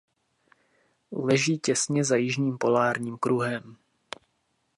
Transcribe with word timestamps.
Leží 1.11 1.59
těsně 1.59 2.03
za 2.03 2.15
jižním 2.15 2.57
polárním 2.57 3.17
kruhem. 3.17 3.75